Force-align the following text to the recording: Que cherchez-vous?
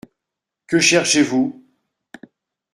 Que 0.65 0.79
cherchez-vous? 0.79 1.61